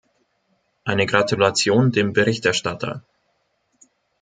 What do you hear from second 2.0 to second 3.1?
Berichterstatter!